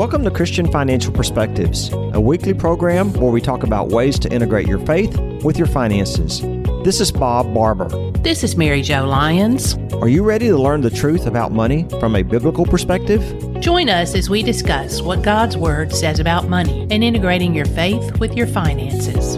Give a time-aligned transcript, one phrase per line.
[0.00, 4.66] Welcome to Christian Financial Perspectives, a weekly program where we talk about ways to integrate
[4.66, 6.40] your faith with your finances.
[6.84, 7.86] This is Bob Barber.
[8.12, 9.74] This is Mary Jo Lyons.
[10.00, 13.20] Are you ready to learn the truth about money from a biblical perspective?
[13.60, 18.18] Join us as we discuss what God's Word says about money and integrating your faith
[18.18, 19.36] with your finances.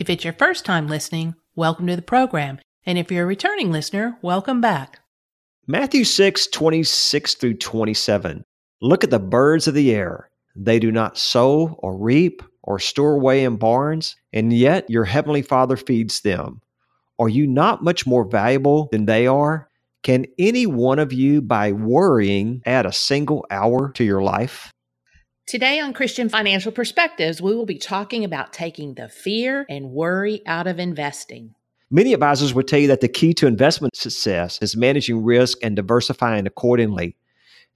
[0.00, 2.58] If it's your first time listening, welcome to the program.
[2.84, 5.00] And if you're a returning listener, welcome back.
[5.66, 8.44] Matthew 6, 26 through 27.
[8.80, 10.28] Look at the birds of the air.
[10.56, 15.42] They do not sow or reap or store away in barns, and yet your heavenly
[15.42, 16.60] Father feeds them.
[17.18, 19.68] Are you not much more valuable than they are?
[20.02, 24.72] Can any one of you, by worrying, add a single hour to your life?
[25.46, 30.42] Today on Christian Financial Perspectives, we will be talking about taking the fear and worry
[30.46, 31.54] out of investing.
[31.94, 35.76] Many advisors would tell you that the key to investment success is managing risk and
[35.76, 37.18] diversifying accordingly.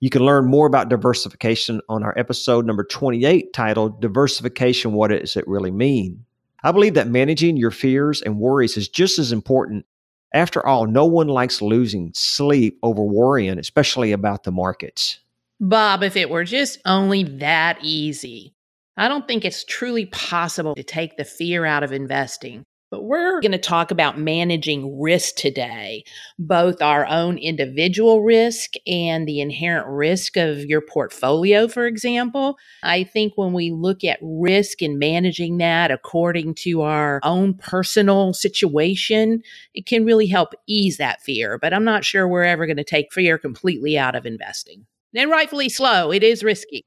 [0.01, 5.37] You can learn more about diversification on our episode number 28 titled Diversification What Does
[5.37, 6.25] It Really Mean?
[6.65, 9.85] I believe that managing your fears and worries is just as important.
[10.33, 15.19] After all, no one likes losing sleep over worrying, especially about the markets.
[15.61, 18.55] Bob, if it were just only that easy.
[18.97, 22.65] I don't think it's truly possible to take the fear out of investing.
[22.91, 26.05] But we're going to talk about managing risk today,
[26.39, 32.57] both our own individual risk and the inherent risk of your portfolio, for example.
[32.85, 38.33] I think when we look at risk and managing that according to our own personal
[38.33, 39.43] situation,
[39.75, 41.59] it can really help ease that fear.
[41.59, 44.87] But I'm not sure we're ever going to take fear completely out of investing.
[45.13, 46.85] And rightfully slow, it is risky.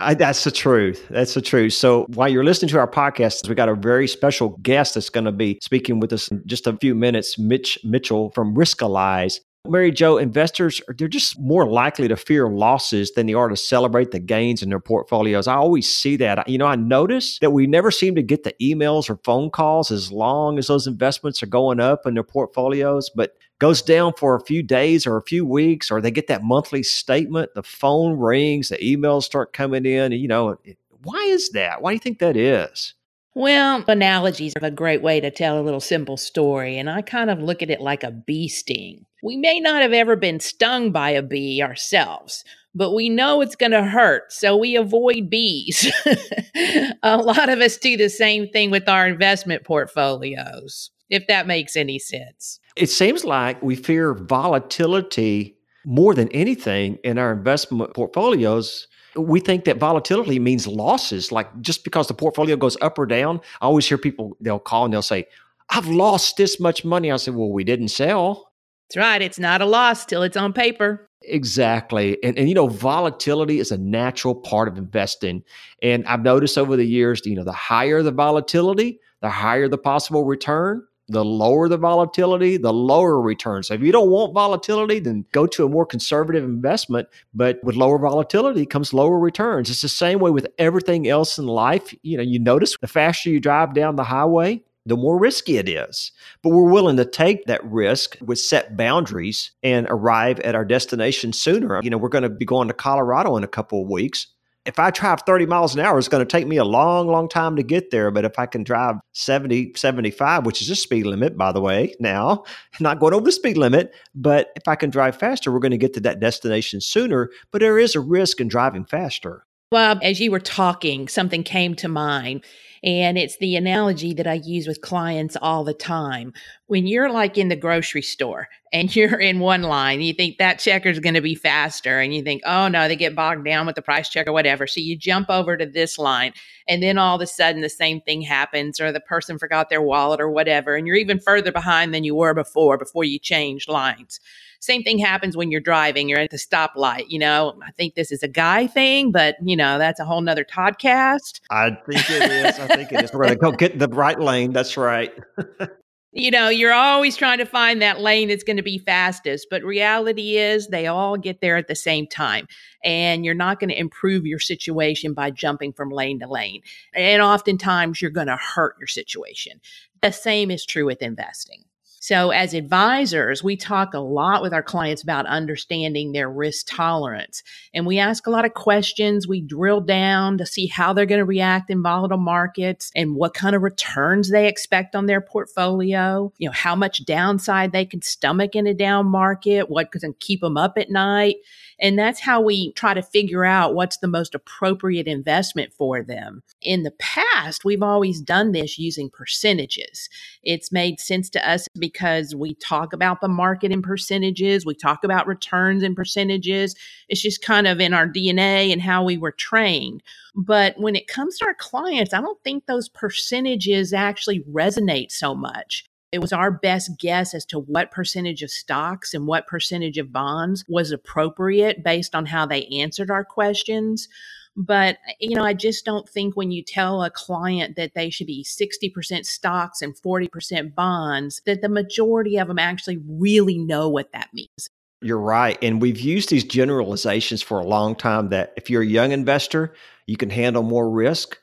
[0.00, 1.06] I, that's the truth.
[1.10, 1.72] That's the truth.
[1.72, 5.24] So while you're listening to our podcast, we got a very special guest that's going
[5.24, 9.40] to be speaking with us in just a few minutes, Mitch Mitchell from Riskalyze.
[9.66, 14.12] Mary Jo, investors they're just more likely to fear losses than they are to celebrate
[14.12, 15.46] the gains in their portfolios.
[15.46, 16.48] I always see that.
[16.48, 19.90] You know, I notice that we never seem to get the emails or phone calls
[19.90, 24.36] as long as those investments are going up in their portfolios, but goes down for
[24.36, 28.18] a few days or a few weeks, or they get that monthly statement, the phone
[28.18, 30.12] rings, the emails start coming in.
[30.12, 30.56] You know,
[31.02, 31.82] why is that?
[31.82, 32.94] Why do you think that is?
[33.34, 37.30] Well, analogies are a great way to tell a little simple story, and I kind
[37.30, 39.04] of look at it like a bee sting.
[39.22, 43.56] We may not have ever been stung by a bee ourselves, but we know it's
[43.56, 45.90] going to hurt, so we avoid bees.
[47.02, 51.76] a lot of us do the same thing with our investment portfolios, if that makes
[51.76, 52.60] any sense.
[52.76, 58.86] It seems like we fear volatility more than anything in our investment portfolios.
[59.16, 61.32] We think that volatility means losses.
[61.32, 64.84] Like just because the portfolio goes up or down, I always hear people, they'll call
[64.84, 65.26] and they'll say,
[65.70, 67.10] I've lost this much money.
[67.10, 68.52] I said, Well, we didn't sell.
[68.88, 69.22] That's right.
[69.22, 71.08] It's not a loss till it's on paper.
[71.22, 72.16] Exactly.
[72.22, 75.42] And, and, you know, volatility is a natural part of investing.
[75.82, 79.78] And I've noticed over the years, you know, the higher the volatility, the higher the
[79.78, 83.68] possible return the lower the volatility, the lower returns.
[83.68, 87.08] So if you don't want volatility, then go to a more conservative investment.
[87.34, 89.70] But with lower volatility comes lower returns.
[89.70, 91.94] It's the same way with everything else in life.
[92.02, 95.68] You know, you notice the faster you drive down the highway, the more risky it
[95.68, 96.12] is.
[96.42, 101.32] But we're willing to take that risk with set boundaries and arrive at our destination
[101.32, 101.80] sooner.
[101.82, 104.26] You know, we're going to be going to Colorado in a couple of weeks
[104.68, 107.26] if I drive 30 miles an hour, it's going to take me a long, long
[107.26, 108.10] time to get there.
[108.10, 111.94] But if I can drive 70, 75, which is a speed limit, by the way,
[111.98, 112.44] now,
[112.80, 115.78] not going over the speed limit, but if I can drive faster, we're going to
[115.78, 117.30] get to that destination sooner.
[117.50, 119.46] But there is a risk in driving faster.
[119.72, 122.44] Well, as you were talking, something came to mind.
[122.82, 126.32] And it's the analogy that I use with clients all the time.
[126.68, 130.58] When you're like in the grocery store and you're in one line, you think that
[130.58, 131.98] checker is going to be faster.
[131.98, 134.66] And you think, oh no, they get bogged down with the price check or whatever.
[134.66, 136.32] So you jump over to this line.
[136.68, 139.82] And then all of a sudden the same thing happens, or the person forgot their
[139.82, 140.76] wallet or whatever.
[140.76, 144.20] And you're even further behind than you were before, before you changed lines.
[144.60, 147.04] Same thing happens when you're driving, you're at the stoplight.
[147.08, 150.20] You know, I think this is a guy thing, but you know, that's a whole
[150.20, 151.40] nother podcast.
[151.50, 152.58] I think it is.
[152.58, 153.12] I think it is.
[153.12, 154.52] We're going to go get the right lane.
[154.52, 155.12] That's right.
[156.12, 159.62] you know, you're always trying to find that lane that's going to be fastest, but
[159.62, 162.46] reality is they all get there at the same time.
[162.82, 166.62] And you're not going to improve your situation by jumping from lane to lane.
[166.94, 169.60] And oftentimes you're going to hurt your situation.
[170.00, 171.64] The same is true with investing.
[172.00, 177.42] So, as advisors, we talk a lot with our clients about understanding their risk tolerance.
[177.74, 179.26] And we ask a lot of questions.
[179.26, 183.34] We drill down to see how they're going to react in volatile markets and what
[183.34, 188.02] kind of returns they expect on their portfolio, you know, how much downside they can
[188.02, 191.36] stomach in a down market, what can keep them up at night.
[191.80, 196.42] And that's how we try to figure out what's the most appropriate investment for them.
[196.60, 200.08] In the past, we've always done this using percentages.
[200.42, 205.04] It's made sense to us because we talk about the market in percentages, we talk
[205.04, 206.74] about returns in percentages.
[207.08, 210.02] It's just kind of in our DNA and how we were trained.
[210.34, 215.34] But when it comes to our clients, I don't think those percentages actually resonate so
[215.34, 215.87] much.
[216.10, 220.12] It was our best guess as to what percentage of stocks and what percentage of
[220.12, 224.08] bonds was appropriate based on how they answered our questions.
[224.56, 228.26] But, you know, I just don't think when you tell a client that they should
[228.26, 234.10] be 60% stocks and 40% bonds, that the majority of them actually really know what
[234.12, 234.70] that means.
[235.00, 235.56] You're right.
[235.62, 239.74] And we've used these generalizations for a long time that if you're a young investor,
[240.06, 241.38] you can handle more risk.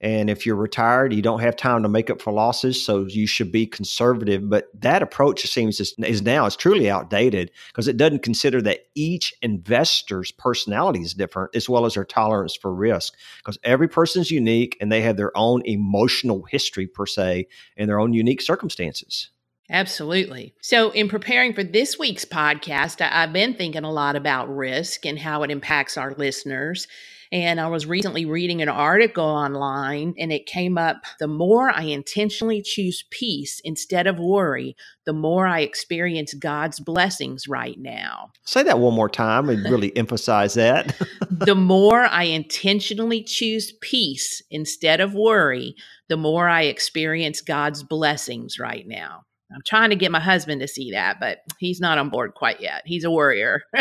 [0.00, 3.26] And if you're retired, you don't have time to make up for losses, so you
[3.26, 4.48] should be conservative.
[4.48, 8.86] But that approach seems is, is now is truly outdated because it doesn't consider that
[8.94, 13.14] each investor's personality is different as well as their tolerance for risk.
[13.38, 18.00] Because every person's unique and they have their own emotional history per se and their
[18.00, 19.30] own unique circumstances.
[19.70, 20.52] Absolutely.
[20.60, 25.16] So, in preparing for this week's podcast, I've been thinking a lot about risk and
[25.18, 26.88] how it impacts our listeners.
[27.32, 31.82] And I was recently reading an article online and it came up the more I
[31.82, 34.74] intentionally choose peace instead of worry,
[35.06, 38.32] the more I experience God's blessings right now.
[38.44, 40.96] Say that one more time and really emphasize that.
[41.30, 45.76] the more I intentionally choose peace instead of worry,
[46.08, 49.22] the more I experience God's blessings right now.
[49.52, 52.60] I'm trying to get my husband to see that, but he's not on board quite
[52.60, 52.82] yet.
[52.84, 53.62] He's a worrier.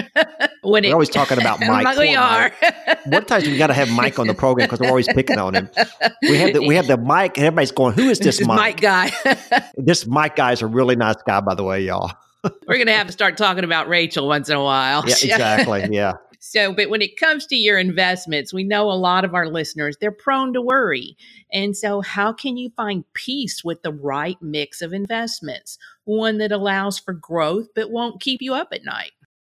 [0.64, 1.98] when we're it, always talking about Mike.
[1.98, 2.52] we are.
[3.06, 5.54] One time we got to have Mike on the program because we're always picking on
[5.54, 5.70] him.
[6.24, 8.58] We have the we have the Mike, and everybody's going, "Who is this, this Mike?
[8.58, 9.12] Mike guy?"
[9.78, 12.12] this Mike guy is a really nice guy, by the way, y'all.
[12.68, 15.04] we're gonna have to start talking about Rachel once in a while.
[15.08, 15.88] Yeah, exactly.
[15.92, 16.14] Yeah.
[16.42, 19.98] So, but when it comes to your investments, we know a lot of our listeners,
[20.00, 21.18] they're prone to worry.
[21.52, 25.78] And so, how can you find peace with the right mix of investments?
[26.06, 29.12] One that allows for growth but won't keep you up at night.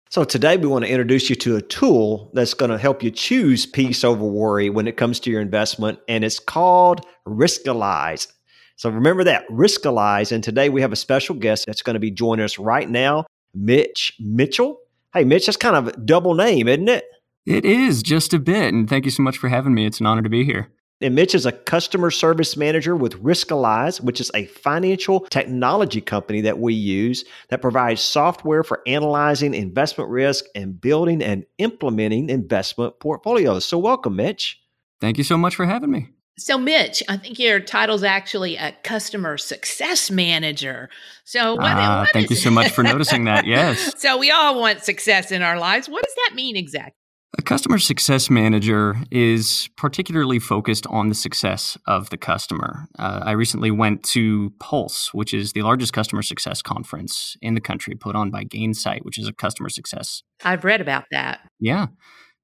[0.09, 3.11] So, today we want to introduce you to a tool that's going to help you
[3.11, 8.27] choose peace over worry when it comes to your investment, and it's called Riskalyze.
[8.75, 10.31] So, remember that Riskalyze.
[10.31, 13.27] And today we have a special guest that's going to be joining us right now,
[13.53, 14.80] Mitch Mitchell.
[15.13, 17.03] Hey, Mitch, that's kind of a double name, isn't it?
[17.45, 18.73] It is just a bit.
[18.73, 19.85] And thank you so much for having me.
[19.85, 20.69] It's an honor to be here.
[21.01, 26.39] And Mitch is a customer service manager with Riskalyze, which is a financial technology company
[26.41, 32.99] that we use that provides software for analyzing investment risk and building and implementing investment
[32.99, 33.65] portfolios.
[33.65, 34.61] So, welcome, Mitch.
[35.01, 36.09] Thank you so much for having me.
[36.37, 40.89] So, Mitch, I think your title's actually a customer success manager.
[41.23, 43.45] So, what, uh, what thank you so much for noticing that.
[43.51, 43.99] Yes.
[43.99, 45.89] so, we all want success in our lives.
[45.89, 46.95] What does that mean exactly?
[47.39, 52.87] A customer success manager is particularly focused on the success of the customer.
[52.99, 57.61] Uh, I recently went to Pulse, which is the largest customer success conference in the
[57.61, 60.23] country, put on by Gainsight, which is a customer success.
[60.43, 61.39] I've read about that.
[61.59, 61.87] Yeah.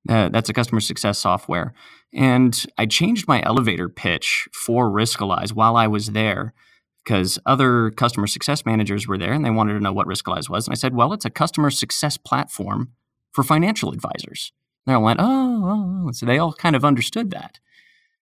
[0.08, 1.74] Uh, that's a customer success software.
[2.14, 6.54] And I changed my elevator pitch for Riskalyze while I was there
[7.04, 10.68] because other customer success managers were there and they wanted to know what Riskalyze was.
[10.68, 12.92] And I said, well, it's a customer success platform
[13.32, 14.52] for financial advisors.
[14.86, 16.12] And they all went, oh, oh, oh.
[16.12, 17.60] So they all kind of understood that.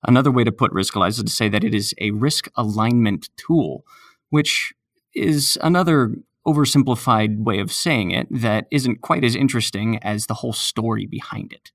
[0.06, 3.84] Another way to put Riskalyze is to say that it is a risk alignment tool,
[4.30, 4.72] which
[5.14, 6.14] is another
[6.46, 11.52] oversimplified way of saying it that isn't quite as interesting as the whole story behind
[11.52, 11.70] it.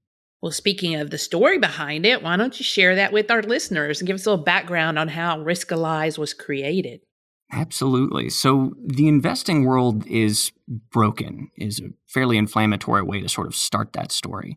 [0.46, 4.00] Well, speaking of the story behind it, why don't you share that with our listeners
[4.00, 7.02] and give us a little background on how Riskalyze was created?
[7.52, 8.30] Absolutely.
[8.30, 10.52] So the investing world is
[10.92, 14.56] broken, is a fairly inflammatory way to sort of start that story.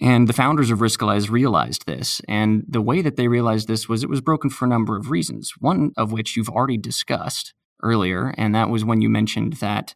[0.00, 2.22] And the founders of Riskalyze realized this.
[2.26, 5.10] And the way that they realized this was it was broken for a number of
[5.10, 9.94] reasons, one of which you've already discussed, earlier, and that was when you mentioned that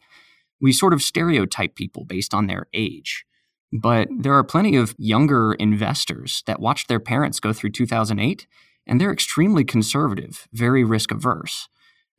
[0.61, 3.25] we sort of stereotype people based on their age.
[3.73, 8.47] But there are plenty of younger investors that watched their parents go through 2008,
[8.87, 11.69] and they're extremely conservative, very risk averse.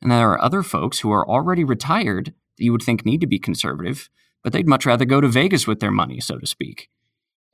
[0.02, 3.26] And there are other folks who are already retired that you would think need to
[3.26, 4.10] be conservative,
[4.42, 6.88] but they'd much rather go to Vegas with their money, so to speak.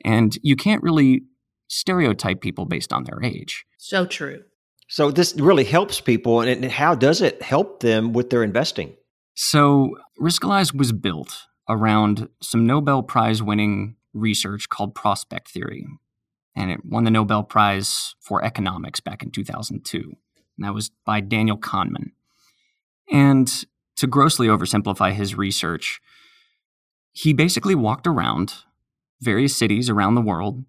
[0.05, 1.25] And you can't really
[1.69, 3.67] stereotype people based on their age.
[3.79, 4.43] So true.
[4.89, 8.97] So this really helps people, and how does it help them with their investing?
[9.35, 15.87] So, Riskalyze was built around some Nobel Prize winning research called prospect theory.
[16.57, 19.99] And it won the Nobel Prize for economics back in 2002.
[19.99, 22.11] And that was by Daniel Kahneman.
[23.11, 23.65] And
[23.97, 26.01] to grossly oversimplify his research,
[27.13, 28.55] he basically walked around
[29.21, 30.65] various cities around the world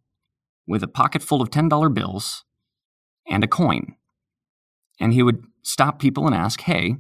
[0.68, 2.46] with a pocket full of $10 bills
[3.28, 3.96] and a coin.
[5.00, 6.98] And he would stop people and ask, Hey,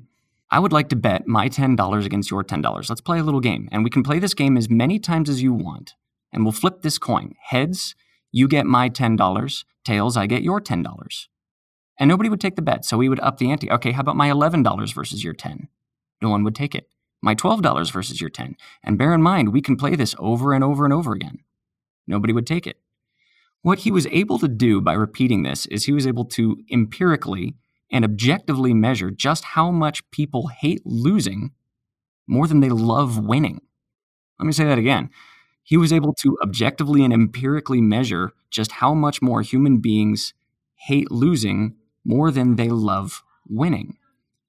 [0.54, 2.90] I would like to bet my $10 against your $10.
[2.90, 3.70] Let's play a little game.
[3.72, 5.96] And we can play this game as many times as you want.
[6.34, 7.36] And we'll flip this coin.
[7.42, 7.96] Heads,
[8.32, 9.64] you get my $10.
[9.86, 11.28] Tails, I get your $10.
[11.98, 12.84] And nobody would take the bet.
[12.84, 13.72] So we would up the ante.
[13.72, 15.70] Okay, how about my $11 versus your 10?
[16.22, 16.88] No one would take it.
[17.22, 18.56] My $12 versus your 10.
[18.84, 21.40] And bear in mind, we can play this over and over and over again.
[22.08, 22.78] Nobody would take it.
[23.62, 27.56] What he was able to do by repeating this is he was able to empirically
[27.92, 31.52] and objectively measure just how much people hate losing
[32.28, 33.62] more than they love winning.
[34.40, 35.10] Let me say that again.
[35.64, 40.34] He was able to objectively and empirically measure just how much more human beings
[40.76, 43.98] hate losing more than they love winning.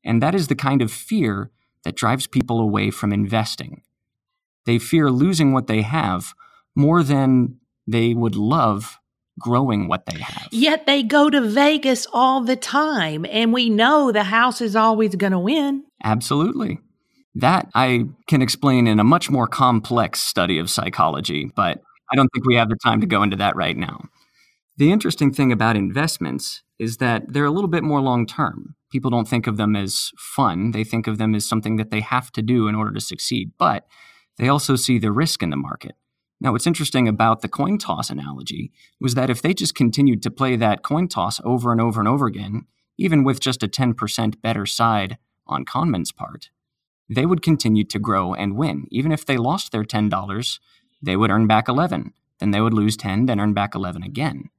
[0.04, 1.50] And that is the kind of fear
[1.84, 3.82] that drives people away from investing.
[4.64, 6.34] They fear losing what they have
[6.74, 8.98] more than they would love
[9.42, 10.48] growing what they have.
[10.50, 15.14] Yet they go to Vegas all the time, and we know the house is always
[15.16, 15.84] going to win.
[16.02, 16.78] Absolutely.
[17.34, 22.28] That I can explain in a much more complex study of psychology, but I don't
[22.28, 24.04] think we have the time to go into that right now.
[24.76, 28.74] The interesting thing about investments is that they're a little bit more long term.
[28.90, 32.00] People don't think of them as fun, they think of them as something that they
[32.00, 33.86] have to do in order to succeed, but
[34.38, 35.94] they also see the risk in the market.
[36.42, 40.30] Now, what's interesting about the coin toss analogy was that if they just continued to
[40.30, 42.66] play that coin toss over and over and over again,
[42.98, 46.50] even with just a 10% better side on Kahneman's part,
[47.08, 48.88] they would continue to grow and win.
[48.90, 50.58] Even if they lost their $10,
[51.00, 52.12] they would earn back 11.
[52.40, 54.50] Then they would lose 10, then earn back 11 again.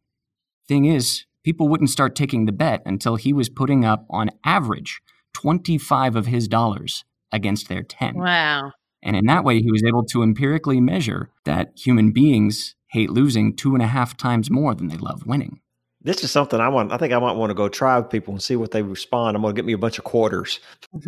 [0.65, 5.01] Thing is, people wouldn't start taking the bet until he was putting up, on average,
[5.33, 8.15] 25 of his dollars against their 10.
[8.15, 8.71] Wow.
[9.03, 13.55] And in that way, he was able to empirically measure that human beings hate losing
[13.55, 15.59] two and a half times more than they love winning.
[16.01, 16.91] This is something I want.
[16.91, 19.35] I think I might want to go try with people and see what they respond.
[19.35, 20.59] I'm going to get me a bunch of quarters.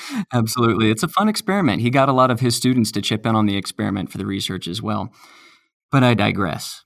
[0.32, 0.90] Absolutely.
[0.90, 1.82] It's a fun experiment.
[1.82, 4.26] He got a lot of his students to chip in on the experiment for the
[4.26, 5.12] research as well.
[5.90, 6.84] But I digress.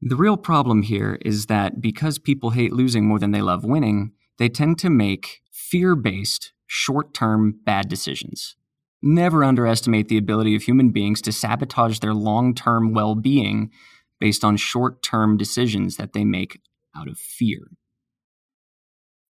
[0.00, 4.12] The real problem here is that because people hate losing more than they love winning,
[4.38, 8.56] they tend to make fear based, short term bad decisions.
[9.00, 13.70] Never underestimate the ability of human beings to sabotage their long term well being
[14.18, 16.60] based on short term decisions that they make
[16.96, 17.68] out of fear.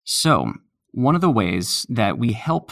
[0.03, 0.53] So,
[0.91, 2.71] one of the ways that we help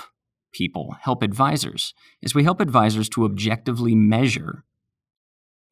[0.51, 4.65] people, help advisors, is we help advisors to objectively measure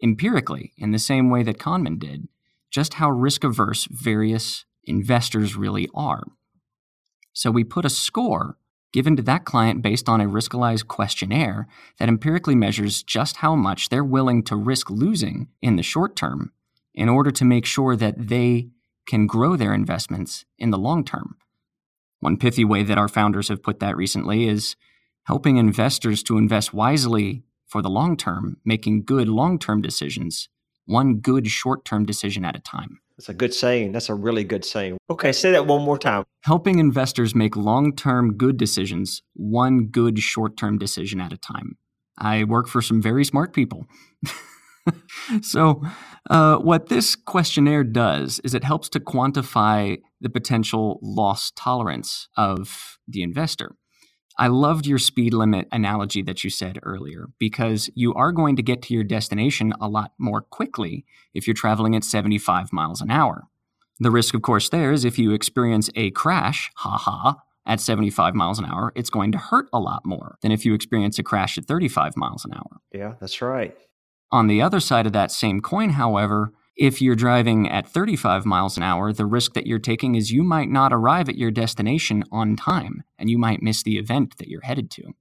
[0.01, 2.27] empirically, in the same way that Kahneman did,
[2.69, 6.24] just how risk averse various investors really are.
[7.33, 8.57] So we put a score
[8.94, 11.67] given to that client based on a Riskalyze questionnaire
[12.00, 16.51] that empirically measures just how much they're willing to risk losing in the short term
[16.94, 18.70] in order to make sure that they
[19.08, 21.38] can grow their investments in the long term.
[22.20, 24.75] One pithy way that our founders have put that recently is
[25.25, 30.50] helping investors to invest wisely for the long term, making good long term decisions,
[30.86, 33.00] one good short term decision at a time.
[33.17, 33.93] That's a good saying.
[33.93, 34.97] That's a really good saying.
[35.09, 36.24] Okay, say that one more time.
[36.43, 41.77] Helping investors make long term good decisions, one good short term decision at a time.
[42.19, 43.86] I work for some very smart people.
[45.41, 45.81] so,
[46.29, 53.00] uh, what this questionnaire does is it helps to quantify the potential loss tolerance of
[53.07, 53.75] the investor.
[54.39, 58.62] I loved your speed limit analogy that you said earlier because you are going to
[58.62, 63.10] get to your destination a lot more quickly if you're traveling at 75 miles an
[63.10, 63.48] hour.
[64.00, 67.34] The risk, of course, there is if you experience a crash, haha,
[67.65, 70.75] at 75 miles an hour, it's going to hurt a lot more than if you
[70.75, 72.79] experience a crash at 35 miles an hour.
[72.94, 73.75] Yeah, that's right.
[74.32, 78.77] On the other side of that same coin, however, if you're driving at 35 miles
[78.77, 82.24] an hour, the risk that you're taking is you might not arrive at your destination
[82.31, 85.13] on time and you might miss the event that you're headed to.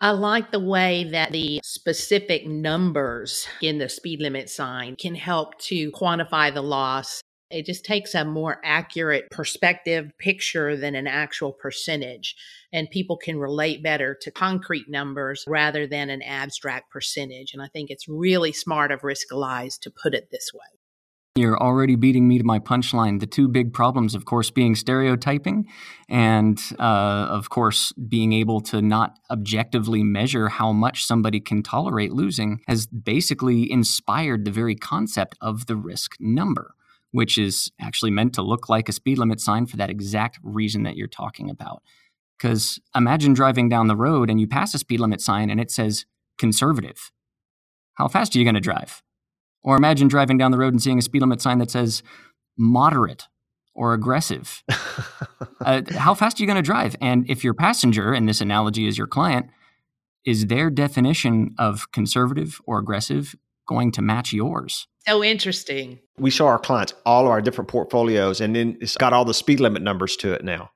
[0.00, 5.58] I like the way that the specific numbers in the speed limit sign can help
[5.62, 7.20] to quantify the loss.
[7.50, 12.36] It just takes a more accurate perspective picture than an actual percentage.
[12.72, 17.52] And people can relate better to concrete numbers rather than an abstract percentage.
[17.54, 20.77] And I think it's really smart of Riskalyze to put it this way.
[21.38, 23.20] You're already beating me to my punchline.
[23.20, 25.68] The two big problems, of course, being stereotyping
[26.08, 32.12] and, uh, of course, being able to not objectively measure how much somebody can tolerate
[32.12, 36.74] losing, has basically inspired the very concept of the risk number,
[37.12, 40.82] which is actually meant to look like a speed limit sign for that exact reason
[40.82, 41.82] that you're talking about.
[42.36, 45.70] Because imagine driving down the road and you pass a speed limit sign and it
[45.70, 46.04] says
[46.36, 47.12] conservative.
[47.94, 49.02] How fast are you going to drive?
[49.62, 52.02] Or imagine driving down the road and seeing a speed limit sign that says
[52.56, 53.26] moderate
[53.74, 54.62] or aggressive.
[55.60, 56.96] uh, how fast are you going to drive?
[57.00, 59.46] And if your passenger, and this analogy is your client,
[60.26, 63.34] is their definition of conservative or aggressive
[63.68, 64.88] going to match yours?
[65.06, 66.00] So interesting.
[66.18, 69.32] We show our clients all of our different portfolios, and then it's got all the
[69.32, 70.70] speed limit numbers to it now.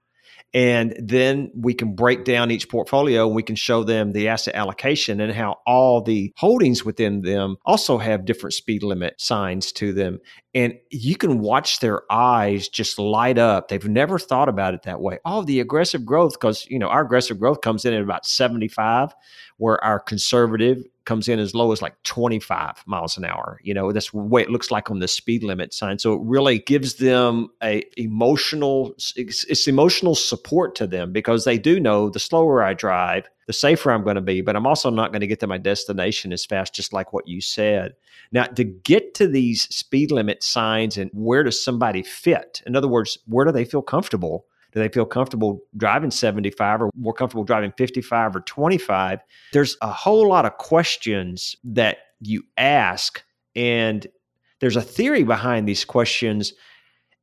[0.54, 3.26] And then we can break down each portfolio.
[3.26, 7.56] and We can show them the asset allocation and how all the holdings within them
[7.64, 10.18] also have different speed limit signs to them.
[10.54, 13.68] And you can watch their eyes just light up.
[13.68, 15.18] They've never thought about it that way.
[15.24, 19.14] Oh, the aggressive growth, because you know, our aggressive growth comes in at about 75,
[19.58, 23.58] where our conservative comes in as low as like 25 miles an hour.
[23.62, 25.98] You know, that's what it looks like on the speed limit sign.
[25.98, 31.58] So it really gives them a emotional, it's, it's emotional support to them because they
[31.58, 34.90] do know the slower I drive, the safer I'm going to be, but I'm also
[34.90, 37.94] not going to get to my destination as fast, just like what you said.
[38.30, 42.62] Now, to get to these speed limit signs and where does somebody fit?
[42.66, 44.46] In other words, where do they feel comfortable?
[44.72, 49.20] Do they feel comfortable driving 75 or more comfortable driving 55 or 25?
[49.52, 53.22] There's a whole lot of questions that you ask,
[53.54, 54.06] and
[54.60, 56.54] there's a theory behind these questions.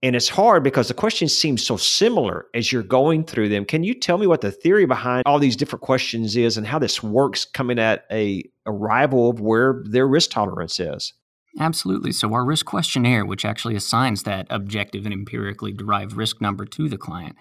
[0.02, 3.66] And it's hard because the questions seem so similar as you're going through them.
[3.66, 6.80] Can you tell me what the theory behind all these different questions is and how
[6.80, 11.14] this works coming at a arrival of where their risk tolerance is?
[11.58, 12.12] Absolutely.
[12.12, 16.88] So, our risk questionnaire, which actually assigns that objective and empirically derived risk number to
[16.88, 17.36] the client,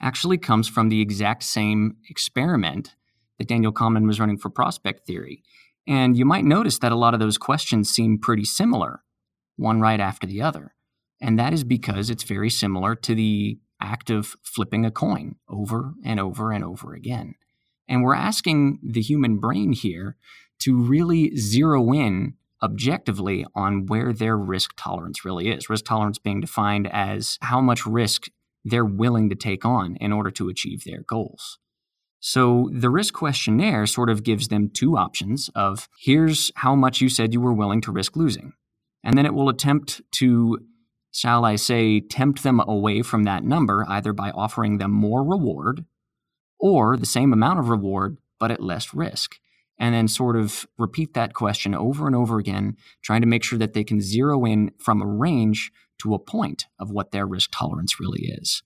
[0.00, 2.94] actually comes from the exact same experiment
[3.38, 5.42] that Daniel Kahneman was running for prospect theory.
[5.86, 9.02] And you might notice that a lot of those questions seem pretty similar,
[9.56, 10.74] one right after the other.
[11.20, 15.94] And that is because it's very similar to the act of flipping a coin over
[16.04, 17.34] and over and over again.
[17.88, 20.16] And we're asking the human brain here
[20.60, 25.68] to really zero in objectively on where their risk tolerance really is.
[25.68, 28.28] Risk tolerance being defined as how much risk
[28.64, 31.58] they're willing to take on in order to achieve their goals.
[32.20, 37.08] So the risk questionnaire sort of gives them two options of here's how much you
[37.08, 38.52] said you were willing to risk losing.
[39.02, 40.60] And then it will attempt to,
[41.10, 45.84] shall I say, tempt them away from that number either by offering them more reward
[46.60, 49.36] or the same amount of reward but at less risk
[49.82, 53.58] and then sort of repeat that question over and over again, trying to make sure
[53.58, 57.50] that they can zero in from a range to a point of what their risk
[57.52, 58.62] tolerance really is.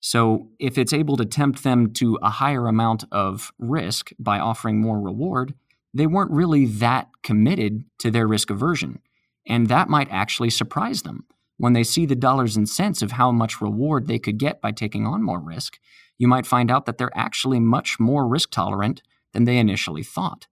[0.00, 4.80] So, if it's able to tempt them to a higher amount of risk by offering
[4.80, 5.52] more reward,
[5.92, 9.00] they weren't really that committed to their risk aversion.
[9.46, 11.26] And that might actually surprise them.
[11.58, 14.72] When they see the dollars and cents of how much reward they could get by
[14.72, 15.78] taking on more risk,
[16.16, 19.02] you might find out that they're actually much more risk tolerant
[19.36, 20.46] than they initially thought.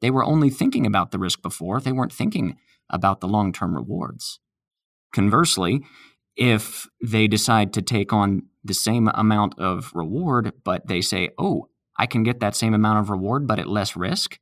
[0.00, 2.56] They were only thinking about the risk before, they weren't thinking
[2.88, 4.40] about the long term rewards.
[5.12, 5.82] Conversely,
[6.36, 11.68] if they decide to take on the same amount of reward, but they say, oh,
[11.98, 14.38] I can get that same amount of reward, but at less risk,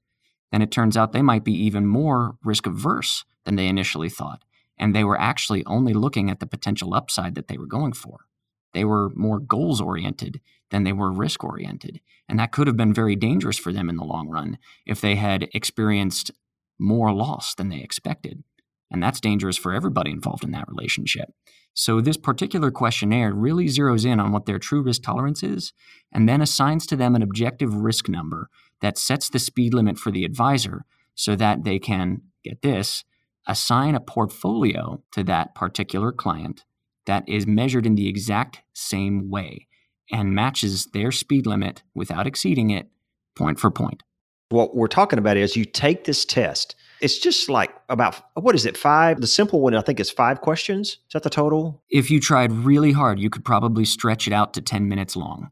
[0.53, 4.45] then it turns out they might be even more risk averse than they initially thought.
[4.79, 8.27] And they were actually only looking at the potential upside that they were going for.
[8.75, 12.01] They were more goals oriented than they were risk oriented.
[12.29, 15.17] And that could have been very dangerous for them in the long run if they
[15.17, 16.31] had experienced
[16.79, 18.45] more loss than they expected.
[18.91, 21.31] And that's dangerous for everybody involved in that relationship.
[21.75, 25.73] So, this particular questionnaire really zeroes in on what their true risk tolerance is
[26.13, 28.49] and then assigns to them an objective risk number
[28.81, 33.05] that sets the speed limit for the advisor so that they can, get this,
[33.47, 36.65] assign a portfolio to that particular client
[37.07, 39.68] that is measured in the exact same way
[40.11, 42.89] and matches their speed limit without exceeding it
[43.37, 44.03] point for point.
[44.51, 46.75] What we're talking about is you take this test.
[47.01, 49.21] It's just like about, what is it, five?
[49.21, 50.89] The simple one, I think, is five questions.
[50.89, 51.83] Is that the total?
[51.91, 55.51] If you tried really hard, you could probably stretch it out to 10 minutes long.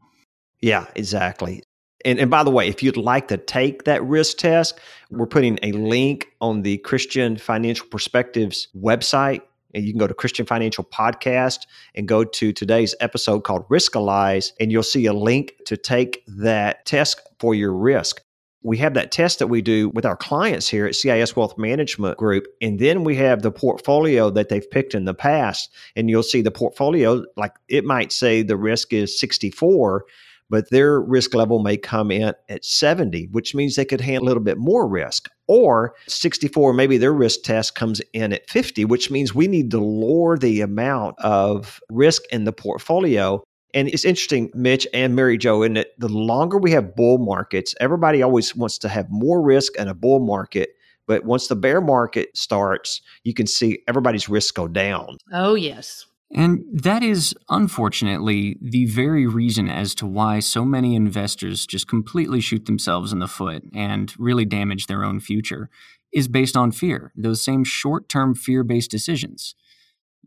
[0.61, 1.61] Yeah, exactly.
[2.03, 5.59] And, and by the way, if you'd like to take that risk test, we're putting
[5.63, 9.41] a link on the Christian Financial Perspectives website
[9.73, 11.59] and you can go to Christian Financial Podcast
[11.95, 16.85] and go to today's episode called Riskalyze, and you'll see a link to take that
[16.85, 18.21] test for your risk.
[18.63, 22.17] we have that test that we do with our clients here at CIS Wealth Management
[22.17, 22.47] Group.
[22.61, 25.69] And then we have the portfolio that they've picked in the past.
[25.95, 30.05] And you'll see the portfolio, like it might say the risk is 64,
[30.49, 34.29] but their risk level may come in at 70, which means they could handle a
[34.29, 35.29] little bit more risk.
[35.47, 39.79] Or 64, maybe their risk test comes in at 50, which means we need to
[39.79, 43.41] lower the amount of risk in the portfolio
[43.73, 47.75] and it's interesting, Mitch and Mary Jo, in that the longer we have bull markets,
[47.79, 50.69] everybody always wants to have more risk in a bull market.
[51.05, 55.17] But once the bear market starts, you can see everybody's risk go down.
[55.31, 56.05] Oh, yes.
[56.33, 62.41] And that is unfortunately the very reason as to why so many investors just completely
[62.41, 65.69] shoot themselves in the foot and really damage their own future
[66.13, 69.55] is based on fear, those same short term fear based decisions.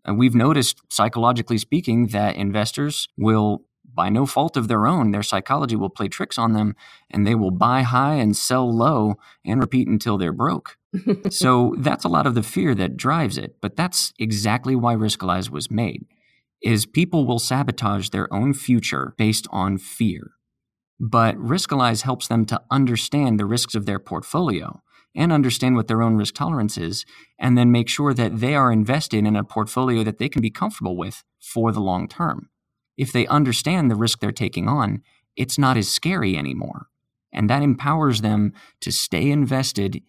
[0.05, 5.23] And we've noticed, psychologically speaking, that investors will, by no fault of their own, their
[5.23, 6.75] psychology will play tricks on them
[7.11, 10.79] and they will buy high and sell low and repeat until they're broke.
[11.31, 13.57] so that's a lot of the fear that drives it.
[13.61, 16.07] But that's exactly why Riskalyze was made,
[16.63, 20.33] is people will sabotage their own future based on fear.
[20.99, 24.83] But Riskalyze helps them to understand the risks of their portfolio
[25.15, 27.05] and understand what their own risk tolerance is,
[27.39, 30.51] and then make sure that they are invested in a portfolio that they can be
[30.51, 32.49] comfortable with for the long term.
[32.97, 35.03] If they understand the risk they're taking on,
[35.37, 36.87] it's not as scary anymore.
[37.33, 40.03] And that empowers them to stay invested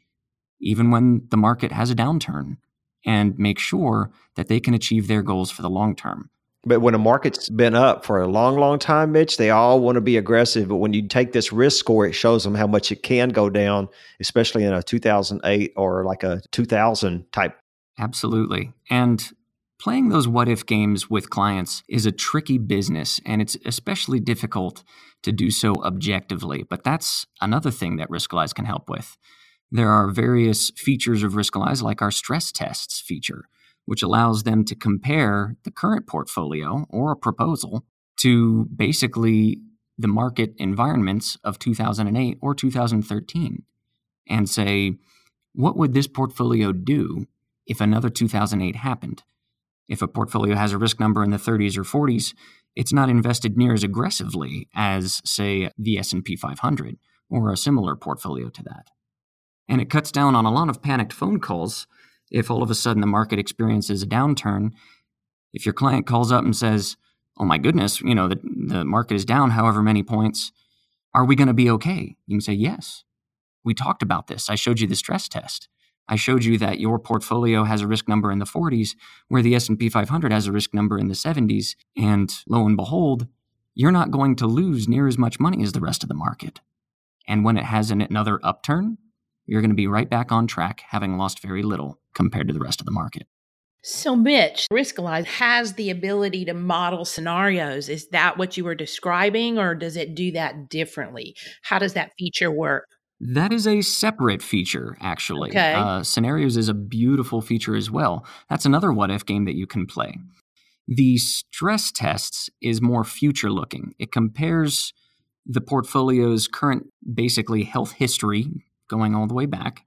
[0.62, 2.58] even when the market has a downturn
[3.06, 6.30] and make sure that they can achieve their goals for the long term.
[6.64, 9.96] But when a market's been up for a long, long time, Mitch, they all want
[9.96, 10.68] to be aggressive.
[10.68, 13.50] But when you take this risk score, it shows them how much it can go
[13.50, 17.58] down, especially in a 2008 or like a 2000 type.
[17.98, 18.74] Absolutely.
[18.92, 19.32] And
[19.80, 24.84] playing those what if games with clients is a tricky business, and it's especially difficult
[25.24, 26.62] to do so objectively.
[26.62, 29.18] But that's another thing that Riskalyze can help with.
[29.72, 33.46] There are various features of Riskalyze, like our stress tests feature
[33.86, 37.86] which allows them to compare the current portfolio or a proposal
[38.18, 39.60] to basically
[39.98, 43.64] the market environments of 2008 or 2013
[44.30, 44.94] and say,
[45.54, 47.28] what would this portfolio do
[47.68, 49.24] if another 2008 happened?
[49.88, 52.34] If a portfolio has a risk number in the 30s or 40s,
[52.76, 56.98] it's not invested near as aggressively as, say, the S&P 500
[57.30, 58.88] or a similar portfolio to that.
[59.72, 61.88] And it cuts down on a lot of panicked phone calls
[62.30, 64.72] if all of a sudden the market experiences a downturn,
[65.54, 66.98] if your client calls up and says,
[67.38, 70.52] "Oh my goodness, you know the the market is down however many points,
[71.14, 73.06] are we going to be okay?" You can say, "Yes.
[73.64, 74.50] We talked about this.
[74.50, 75.70] I showed you the stress test.
[76.10, 78.96] I showed you that your portfolio has a risk number in the 40s
[79.30, 83.28] where the S&P 500 has a risk number in the 70s, and lo and behold,
[83.76, 86.60] you're not going to lose near as much money as the rest of the market.
[87.28, 88.98] And when it has an, another upturn,
[89.46, 92.60] you're going to be right back on track, having lost very little compared to the
[92.60, 93.28] rest of the market.
[93.84, 97.90] So, Mitch, Riskalyze has the ability to model scenarios.
[97.90, 101.36] Is that what you were describing, or does it do that differently?
[101.64, 102.86] How does that feature work?
[103.20, 105.50] That is a separate feature, actually.
[105.50, 105.74] Okay.
[105.74, 108.26] Uh, scenarios is a beautiful feature as well.
[108.50, 110.16] That's another what if game that you can play.
[110.88, 113.94] The stress tests is more future looking.
[113.98, 114.94] It compares
[115.46, 118.48] the portfolio's current, basically, health history
[118.92, 119.84] going all the way back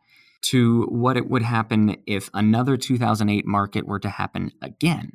[0.47, 5.13] to what it would happen if another 2008 market were to happen again.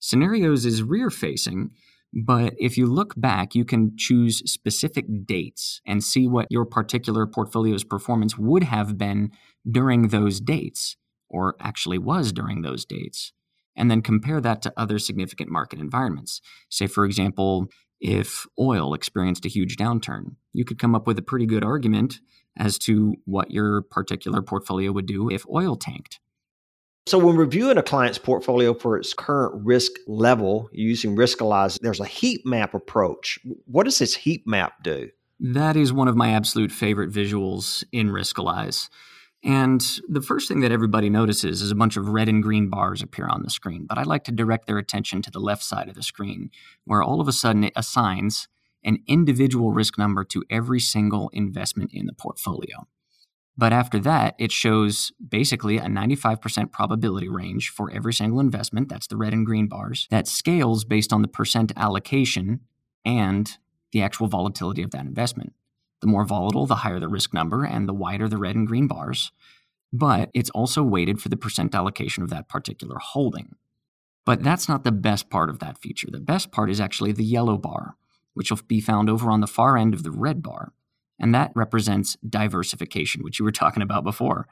[0.00, 1.70] Scenarios is rear facing,
[2.12, 7.26] but if you look back, you can choose specific dates and see what your particular
[7.26, 9.30] portfolio's performance would have been
[9.68, 10.96] during those dates,
[11.28, 13.32] or actually was during those dates,
[13.76, 16.40] and then compare that to other significant market environments.
[16.68, 17.66] Say, for example,
[18.00, 22.20] if oil experienced a huge downturn, you could come up with a pretty good argument
[22.56, 26.20] as to what your particular portfolio would do if oil tanked.
[27.06, 32.06] So, when reviewing a client's portfolio for its current risk level using Riskalyze, there's a
[32.06, 33.38] heat map approach.
[33.66, 35.10] What does this heat map do?
[35.38, 38.88] That is one of my absolute favorite visuals in Riskalyze.
[39.42, 43.02] And the first thing that everybody notices is a bunch of red and green bars
[43.02, 43.84] appear on the screen.
[43.86, 46.50] But I'd like to direct their attention to the left side of the screen,
[46.84, 48.48] where all of a sudden it assigns
[48.84, 52.86] an individual risk number to every single investment in the portfolio.
[53.56, 58.88] But after that, it shows basically a 95% probability range for every single investment.
[58.88, 60.08] That's the red and green bars.
[60.10, 62.60] That scales based on the percent allocation
[63.04, 63.56] and
[63.92, 65.52] the actual volatility of that investment.
[66.00, 68.88] The more volatile, the higher the risk number, and the wider the red and green
[68.88, 69.30] bars.
[69.92, 73.54] But it's also weighted for the percent allocation of that particular holding.
[74.26, 76.08] But that's not the best part of that feature.
[76.10, 77.96] The best part is actually the yellow bar,
[78.34, 80.72] which will be found over on the far end of the red bar.
[81.18, 84.46] And that represents diversification, which you were talking about before.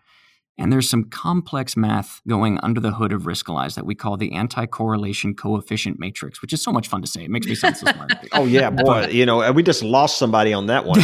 [0.58, 4.32] And there's some complex math going under the hood of Riskalyze that we call the
[4.32, 7.24] anti-correlation coefficient matrix, which is so much fun to say.
[7.24, 8.12] It makes me smart.
[8.32, 11.00] oh yeah, boy, you know, we just lost somebody on that one.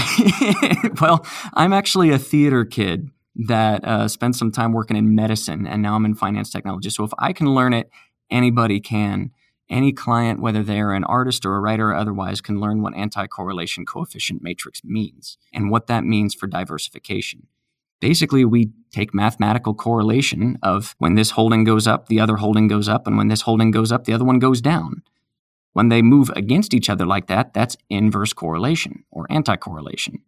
[1.01, 5.81] well, I'm actually a theater kid that uh, spent some time working in medicine, and
[5.81, 6.91] now I'm in finance technology.
[6.91, 7.89] So if I can learn it,
[8.31, 9.31] anybody can.
[9.71, 13.27] Any client, whether they're an artist or a writer or otherwise, can learn what anti
[13.27, 17.49] correlation coefficient matrix means and what that means for diversification.
[18.01, 22.89] Basically, we take mathematical correlation of when this holding goes up, the other holding goes
[22.89, 25.03] up, and when this holding goes up, the other one goes down.
[25.75, 30.23] When they move against each other like that, that's inverse correlation or anti correlation.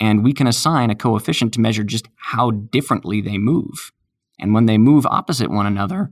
[0.00, 3.92] And we can assign a coefficient to measure just how differently they move.
[4.40, 6.10] And when they move opposite one another,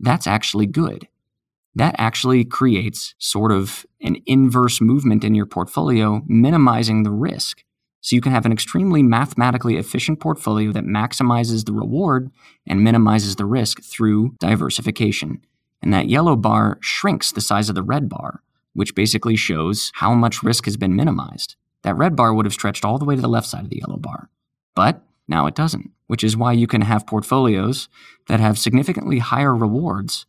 [0.00, 1.06] that's actually good
[1.74, 7.64] that actually creates sort of an inverse movement in your portfolio, minimizing the risk.
[8.00, 12.30] So you can have an extremely mathematically efficient portfolio that maximizes the reward
[12.66, 15.42] and minimizes the risk through diversification.
[15.82, 18.42] And that yellow bar shrinks the size of the red bar,
[18.74, 21.56] which basically shows how much risk has been minimized.
[21.82, 23.78] That red bar would have stretched all the way to the left side of the
[23.78, 24.28] yellow bar.
[24.74, 27.88] But now it doesn't, which is why you can have portfolios
[28.28, 30.26] that have significantly higher rewards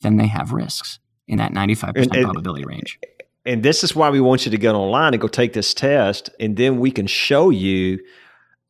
[0.00, 2.98] then they have risks in that 95% and, and, probability range.
[3.44, 6.30] And this is why we want you to get online and go take this test,
[6.40, 7.98] and then we can show you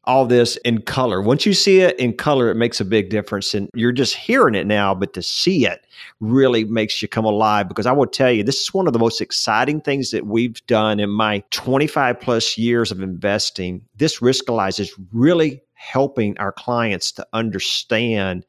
[0.07, 1.21] all this in color.
[1.21, 3.55] Once you see it in color, it makes a big difference.
[3.55, 5.85] And you're just hearing it now, but to see it
[6.21, 7.69] really makes you come alive.
[7.69, 10.65] Because I will tell you, this is one of the most exciting things that we've
[10.67, 13.85] done in my 25 plus years of investing.
[13.97, 18.47] This Riskalyze is really helping our clients to understand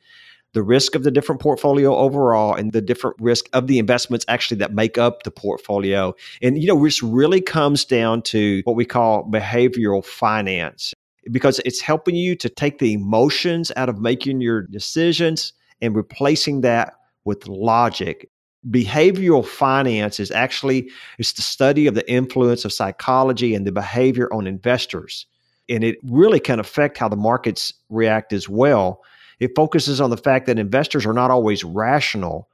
[0.57, 4.57] the risk of the different portfolio overall and the different risk of the investments actually
[4.57, 6.15] that make up the portfolio.
[6.41, 10.95] And, you know, this really comes down to what we call behavioral finance
[11.29, 16.61] because it's helping you to take the emotions out of making your decisions and replacing
[16.61, 18.27] that with logic.
[18.67, 20.89] Behavioral finance is actually
[21.19, 25.27] it's the study of the influence of psychology and the behavior on investors.
[25.69, 29.03] And it really can affect how the markets react as well
[29.39, 32.49] it focuses on the fact that investors are not always rational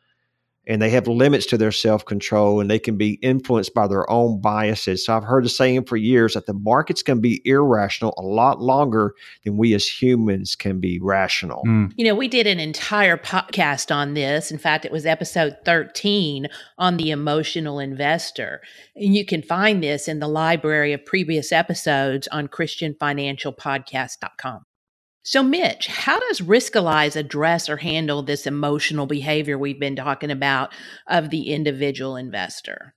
[0.65, 4.09] and they have limits to their self control and they can be influenced by their
[4.09, 5.05] own biases.
[5.05, 8.61] So I've heard the saying for years that the markets can be irrational a lot
[8.61, 11.63] longer than we as humans can be rational.
[11.65, 11.91] Mm.
[11.97, 14.51] You know, we did an entire podcast on this.
[14.51, 18.61] In fact, it was episode 13 on the emotional investor.
[18.95, 24.65] And you can find this in the library of previous episodes on christianfinancialpodcast.com.
[25.25, 30.73] So, Mitch, how does Riskalyze address or handle this emotional behavior we've been talking about
[31.07, 32.93] of the individual investor?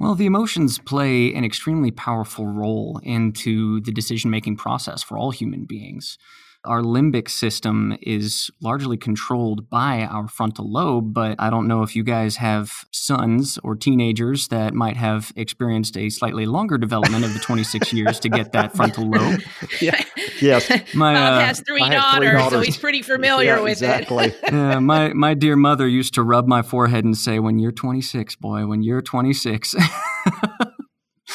[0.00, 5.30] Well, the emotions play an extremely powerful role into the decision making process for all
[5.30, 6.18] human beings.
[6.64, 11.96] Our limbic system is largely controlled by our frontal lobe, but I don't know if
[11.96, 17.32] you guys have sons or teenagers that might have experienced a slightly longer development of
[17.32, 19.40] the 26 years to get that frontal lobe.
[19.80, 20.00] Yeah.
[20.40, 20.70] Yes.
[20.94, 24.26] My Bob uh, has three daughters, three daughters, so he's pretty familiar yeah, with exactly.
[24.26, 24.38] it.
[24.52, 28.36] yeah, my my dear mother used to rub my forehead and say, "When you're 26,
[28.36, 29.74] boy, when you're 26."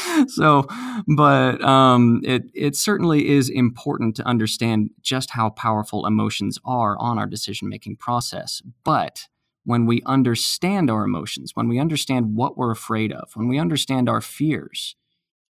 [0.28, 0.68] so,
[1.16, 7.18] but um, it it certainly is important to understand just how powerful emotions are on
[7.18, 8.62] our decision making process.
[8.84, 9.28] But
[9.64, 14.08] when we understand our emotions, when we understand what we're afraid of, when we understand
[14.08, 14.96] our fears,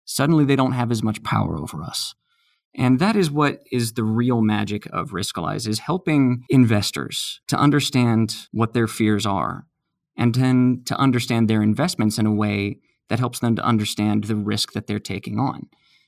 [0.05, 2.13] suddenly they don't have as much power over us.
[2.75, 8.47] And that is what is the real magic of Riskalyze is helping investors to understand
[8.51, 9.65] what their fears are
[10.17, 12.79] and then to understand their investments in a way
[13.11, 15.67] that helps them to understand the risk that they're taking on.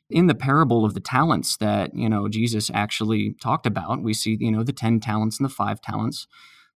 [0.09, 4.37] In the parable of the talents that, you know, Jesus actually talked about, we see,
[4.39, 6.27] you know, the 10 talents and the 5 talents.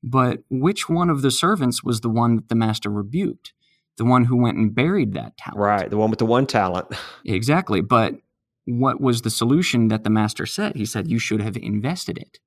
[0.02, 3.52] But which one of the servants was the one that the master rebuked?
[3.98, 5.60] The one who went and buried that talent.
[5.60, 6.88] Right, the one with the one talent.
[7.24, 7.80] exactly.
[7.80, 8.16] But
[8.64, 10.74] what was the solution that the master said?
[10.74, 12.40] He said, You should have invested it.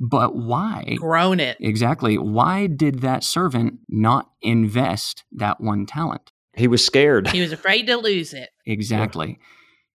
[0.00, 0.96] But why?
[0.98, 1.58] Grown it.
[1.60, 2.16] Exactly.
[2.16, 6.32] Why did that servant not invest that one talent?
[6.56, 7.28] He was scared.
[7.28, 8.50] He was afraid to lose it.
[8.66, 9.38] Exactly.
[9.38, 9.46] Yeah.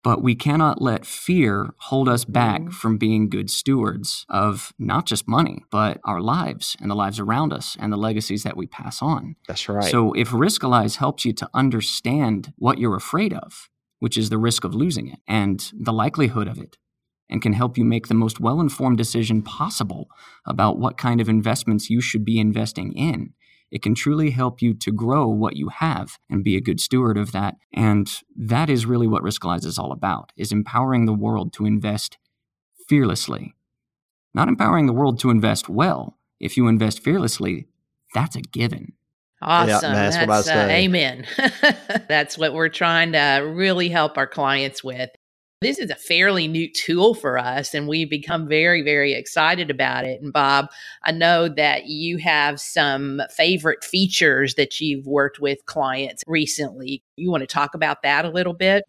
[0.02, 2.70] But we cannot let fear hold us back mm-hmm.
[2.70, 7.52] from being good stewards of not just money, but our lives and the lives around
[7.52, 9.36] us and the legacies that we pass on.
[9.48, 9.84] That's right.
[9.84, 13.70] So if Riskalyze helps you to understand what you're afraid of,
[14.00, 16.78] which is the risk of losing it and the likelihood of it,
[17.30, 20.10] and can help you make the most well informed decision possible
[20.46, 23.34] about what kind of investments you should be investing in,
[23.72, 27.18] It can truly help you to grow what you have and be a good steward
[27.18, 27.56] of that.
[27.74, 32.18] And that is really what Riskalyze is all about, is empowering the world to invest
[32.88, 33.54] fearlessly.
[34.34, 36.18] Not empowering the world to invest well.
[36.40, 37.68] If you invest fearlessly,
[38.14, 38.94] that's a given.
[39.42, 39.70] Awesome.
[39.70, 40.64] Yeah, that's, that's, what I say.
[40.64, 41.26] Uh, amen.
[42.10, 45.10] that's what we're trying to really help our clients with.
[45.62, 50.06] This is a fairly new tool for us, and we've become very, very excited about
[50.06, 50.22] it.
[50.22, 50.70] And Bob,
[51.04, 57.04] I know that you have some favorite features that you've worked with clients recently.
[57.18, 58.86] You want to talk about that a little bit?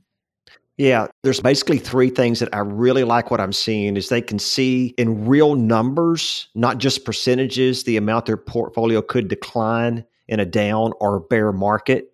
[0.77, 4.39] Yeah, there's basically three things that I really like what I'm seeing is they can
[4.39, 10.47] see in real numbers, not just percentages, the amount their portfolio could decline in a
[10.47, 12.13] down or bear market.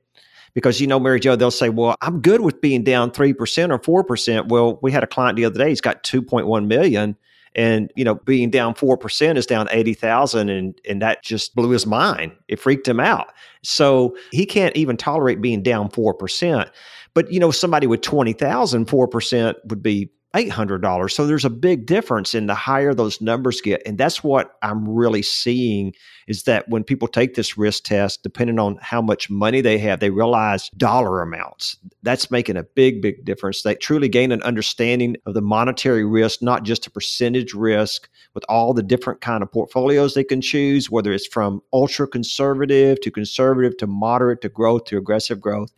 [0.56, 3.70] Because you know, Mary Jo, they'll say, Well, I'm good with being down three percent
[3.70, 4.48] or four percent.
[4.48, 7.16] Well, we had a client the other day, he's got 2.1 million
[7.54, 11.86] and you know being down 4% is down 80,000 and and that just blew his
[11.86, 16.70] mind it freaked him out so he can't even tolerate being down 4%
[17.16, 21.10] but you know, somebody with 20,000, 4% would be $800.
[21.10, 23.80] So there's a big difference in the higher those numbers get.
[23.86, 25.94] And that's what I'm really seeing
[26.26, 30.00] is that when people take this risk test, depending on how much money they have,
[30.00, 31.76] they realize dollar amounts.
[32.02, 33.62] That's making a big, big difference.
[33.62, 38.44] They truly gain an understanding of the monetary risk, not just a percentage risk with
[38.48, 43.10] all the different kind of portfolios they can choose, whether it's from ultra conservative to
[43.10, 45.72] conservative to moderate to growth to aggressive growth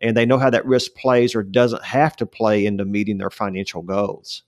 [0.00, 3.30] and they know how that risk plays or doesn't have to play into meeting their
[3.30, 4.42] financial goals.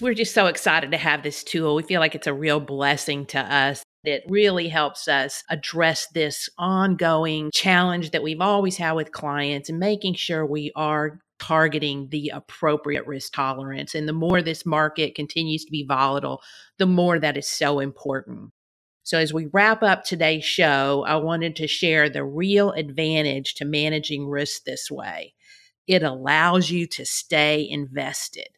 [0.00, 1.76] We're just so excited to have this tool.
[1.76, 3.82] We feel like it's a real blessing to us.
[4.04, 9.78] It really helps us address this ongoing challenge that we've always had with clients and
[9.78, 13.94] making sure we are targeting the appropriate risk tolerance.
[13.94, 16.40] And the more this market continues to be volatile,
[16.78, 18.50] the more that is so important.
[19.04, 23.64] So, as we wrap up today's show, I wanted to share the real advantage to
[23.64, 25.34] managing risk this way.
[25.88, 28.48] It allows you to stay invested,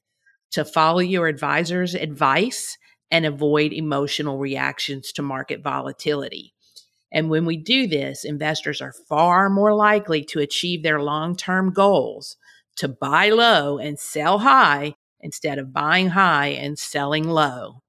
[0.53, 2.77] to follow your advisor's advice,
[3.15, 6.53] and avoid emotional reactions to market volatility.
[7.13, 11.73] And when we do this, investors are far more likely to achieve their long term
[11.73, 12.37] goals
[12.79, 17.83] to buy low and sell high instead of buying high and selling low.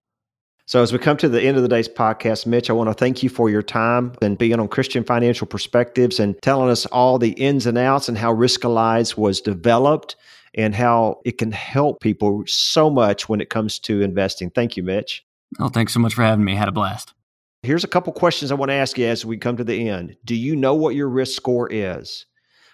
[0.68, 2.94] So, as we come to the end of the day's podcast, Mitch, I want to
[2.94, 7.18] thank you for your time and being on Christian Financial Perspectives and telling us all
[7.18, 10.16] the ins and outs and how Riskalyze was developed
[10.56, 14.50] and how it can help people so much when it comes to investing.
[14.50, 15.26] Thank you, Mitch.
[15.60, 16.56] Oh, thanks so much for having me.
[16.56, 17.13] Had a blast.
[17.62, 20.15] Here's a couple questions I want to ask you as we come to the end.
[20.24, 22.26] Do you know what your risk score is?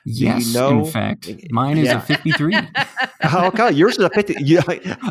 [0.04, 0.80] Yes, you know?
[0.80, 1.98] in fact, mine is yeah.
[1.98, 2.56] a 53.
[3.24, 4.36] oh, okay, yours is a 50.
[4.40, 4.62] Yeah.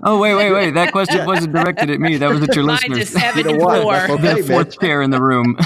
[0.02, 0.74] Oh, wait, wait, wait.
[0.74, 2.16] That question wasn't directed at me.
[2.16, 3.14] That was at your Mine's listeners.
[3.14, 3.54] A 74.
[3.54, 5.56] You know okay, the fourth chair in the room.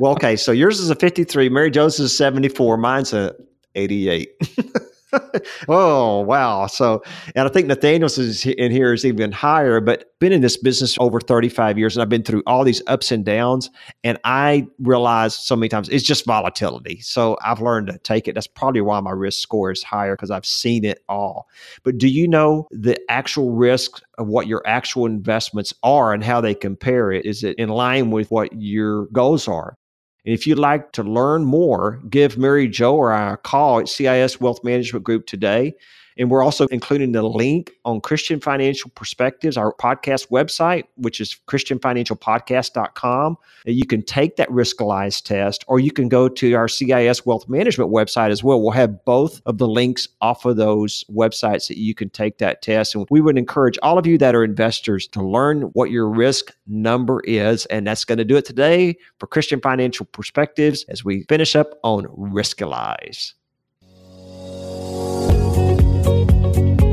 [0.00, 1.48] well, okay, so yours is a 53.
[1.48, 2.76] Mary Jo's is 74.
[2.76, 3.34] Mine's a
[3.76, 4.30] 88.
[5.68, 6.66] oh wow!
[6.66, 7.02] So,
[7.34, 9.80] and I think Nathaniel's is in here is even higher.
[9.80, 12.82] But been in this business over thirty five years, and I've been through all these
[12.86, 13.70] ups and downs.
[14.02, 17.00] And I realize so many times it's just volatility.
[17.00, 18.34] So I've learned to take it.
[18.34, 21.48] That's probably why my risk score is higher because I've seen it all.
[21.82, 26.40] But do you know the actual risk of what your actual investments are and how
[26.40, 27.26] they compare it?
[27.26, 29.76] Is it in line with what your goals are?
[30.24, 33.88] And if you'd like to learn more, give Mary Jo or I a call at
[33.88, 35.76] CIS Wealth Management Group today.
[36.16, 41.36] And we're also including the link on Christian Financial Perspectives, our podcast website, which is
[41.48, 43.36] christianfinancialpodcast.com.
[43.66, 47.90] You can take that Riskalyze test, or you can go to our CIS Wealth Management
[47.90, 48.60] website as well.
[48.60, 52.62] We'll have both of the links off of those websites that you can take that
[52.62, 52.94] test.
[52.94, 56.54] And we would encourage all of you that are investors to learn what your risk
[56.66, 57.66] number is.
[57.66, 61.78] And that's going to do it today for Christian Financial Perspectives as we finish up
[61.82, 63.32] on Riskalyze.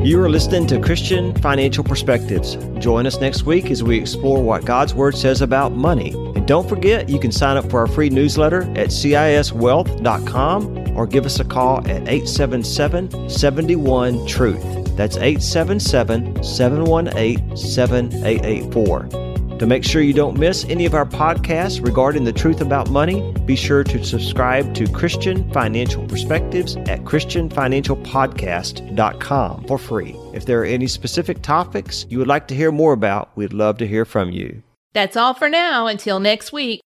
[0.03, 2.55] You are listening to Christian Financial Perspectives.
[2.79, 6.13] Join us next week as we explore what God's Word says about money.
[6.35, 11.27] And don't forget, you can sign up for our free newsletter at ciswealth.com or give
[11.27, 14.97] us a call at 877 71 Truth.
[14.97, 19.30] That's 877 718 7884.
[19.61, 23.31] To make sure you don't miss any of our podcasts regarding the truth about money,
[23.45, 30.15] be sure to subscribe to Christian Financial Perspectives at ChristianFinancialPodcast.com for free.
[30.33, 33.77] If there are any specific topics you would like to hear more about, we'd love
[33.77, 34.63] to hear from you.
[34.93, 35.85] That's all for now.
[35.85, 36.81] Until next week.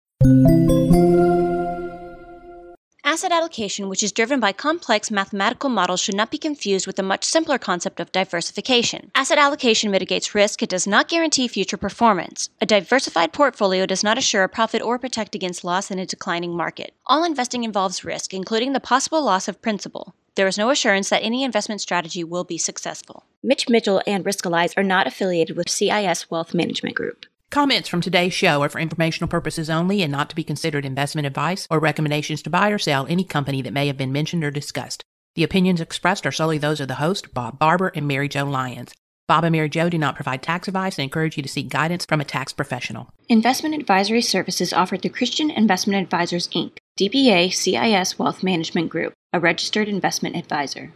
[3.07, 7.03] Asset allocation, which is driven by complex mathematical models, should not be confused with the
[7.03, 9.11] much simpler concept of diversification.
[9.13, 12.49] Asset allocation mitigates risk, it does not guarantee future performance.
[12.59, 16.57] A diversified portfolio does not assure a profit or protect against loss in a declining
[16.57, 16.95] market.
[17.05, 20.15] All investing involves risk, including the possible loss of principal.
[20.33, 23.23] There is no assurance that any investment strategy will be successful.
[23.43, 27.27] Mitch Mitchell and Riskalyze are not affiliated with CIS Wealth Management Group.
[27.55, 31.25] Comments from today's show are for informational purposes only and not to be considered investment
[31.25, 34.51] advice or recommendations to buy or sell any company that may have been mentioned or
[34.51, 35.05] discussed.
[35.35, 38.93] The opinions expressed are solely those of the host, Bob Barber, and Mary Jo Lyons.
[39.29, 42.03] Bob and Mary Jo do not provide tax advice and encourage you to seek guidance
[42.03, 43.09] from a tax professional.
[43.29, 49.39] Investment advisory services offered through Christian Investment Advisors, Inc., DBA CIS Wealth Management Group, a
[49.39, 50.91] registered investment advisor.